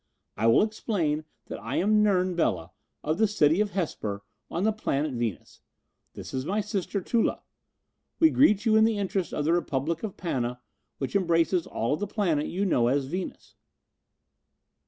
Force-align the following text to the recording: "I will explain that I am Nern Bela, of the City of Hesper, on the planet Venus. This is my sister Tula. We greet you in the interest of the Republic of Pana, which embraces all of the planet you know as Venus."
"I 0.35 0.47
will 0.47 0.63
explain 0.63 1.25
that 1.45 1.61
I 1.61 1.75
am 1.75 2.01
Nern 2.01 2.33
Bela, 2.35 2.71
of 3.03 3.19
the 3.19 3.27
City 3.27 3.61
of 3.61 3.69
Hesper, 3.73 4.23
on 4.49 4.63
the 4.63 4.71
planet 4.73 5.11
Venus. 5.13 5.61
This 6.15 6.33
is 6.33 6.43
my 6.43 6.59
sister 6.59 7.01
Tula. 7.01 7.43
We 8.17 8.31
greet 8.31 8.65
you 8.65 8.75
in 8.75 8.83
the 8.83 8.97
interest 8.97 9.31
of 9.31 9.45
the 9.45 9.53
Republic 9.53 10.01
of 10.01 10.17
Pana, 10.17 10.59
which 10.97 11.15
embraces 11.15 11.67
all 11.67 11.93
of 11.93 11.99
the 11.99 12.07
planet 12.07 12.47
you 12.47 12.65
know 12.65 12.87
as 12.87 13.05
Venus." 13.05 13.53